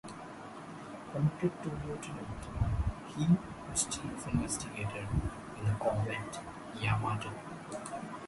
Promoted 1.11 1.51
to 1.61 1.69
lieutenant, 1.85 2.47
he 3.15 3.27
was 3.69 3.83
chief 3.83 4.25
navigator 4.33 5.07
on 5.59 5.63
the 5.63 5.73
corvette 5.75 6.39
"Yamato". 6.81 7.29